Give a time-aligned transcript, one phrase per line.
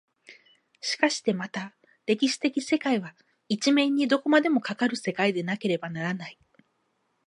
[0.79, 1.75] しかしてまた
[2.07, 3.13] 歴史的世界は
[3.49, 6.39] 一面にどこまでもかかる世界でなければならない。